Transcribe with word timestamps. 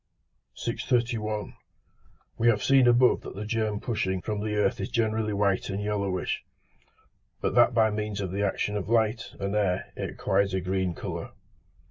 631. 0.55 1.53
We 2.35 2.47
have 2.47 2.63
seen 2.63 2.87
above 2.87 3.21
that 3.21 3.35
the 3.35 3.45
germ 3.45 3.79
pushing 3.79 4.19
from 4.19 4.39
the 4.39 4.55
earth 4.55 4.81
is 4.81 4.89
generally 4.89 5.31
white 5.31 5.69
and 5.69 5.79
yellowish, 5.79 6.43
but 7.39 7.53
that 7.53 7.75
by 7.75 7.91
means 7.91 8.19
of 8.19 8.31
the 8.31 8.41
action 8.41 8.75
of 8.75 8.89
light 8.89 9.33
and 9.39 9.55
air 9.55 9.93
it 9.95 10.09
acquires 10.09 10.55
a 10.55 10.59
green 10.59 10.95
colour. 10.95 11.33